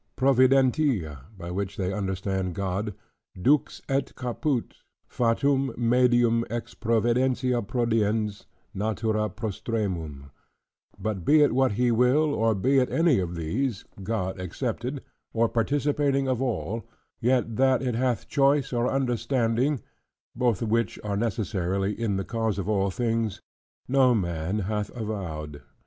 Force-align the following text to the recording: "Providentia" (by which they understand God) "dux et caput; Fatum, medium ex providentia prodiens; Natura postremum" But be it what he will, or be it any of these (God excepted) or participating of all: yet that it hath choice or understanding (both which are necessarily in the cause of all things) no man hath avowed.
"Providentia" 0.17 1.25
(by 1.37 1.51
which 1.51 1.77
they 1.77 1.93
understand 1.93 2.55
God) 2.55 2.95
"dux 3.39 3.83
et 3.87 4.15
caput; 4.15 4.77
Fatum, 5.07 5.75
medium 5.77 6.43
ex 6.49 6.73
providentia 6.73 7.61
prodiens; 7.61 8.45
Natura 8.73 9.29
postremum" 9.29 10.31
But 10.97 11.23
be 11.23 11.43
it 11.43 11.53
what 11.53 11.73
he 11.73 11.91
will, 11.91 12.33
or 12.33 12.55
be 12.55 12.79
it 12.79 12.89
any 12.89 13.19
of 13.19 13.35
these 13.35 13.85
(God 14.01 14.39
excepted) 14.39 15.03
or 15.33 15.47
participating 15.47 16.27
of 16.27 16.41
all: 16.41 16.83
yet 17.19 17.57
that 17.57 17.83
it 17.83 17.93
hath 17.93 18.27
choice 18.27 18.73
or 18.73 18.89
understanding 18.89 19.83
(both 20.35 20.63
which 20.63 20.97
are 21.03 21.15
necessarily 21.15 21.93
in 21.93 22.15
the 22.15 22.25
cause 22.25 22.57
of 22.57 22.67
all 22.67 22.89
things) 22.89 23.43
no 23.87 24.15
man 24.15 24.61
hath 24.65 24.89
avowed. 24.97 25.61